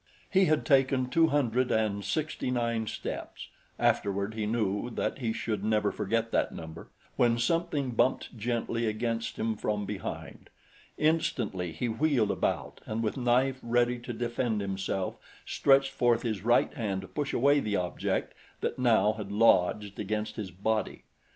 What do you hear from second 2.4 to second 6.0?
nine steps afterward he knew that he should never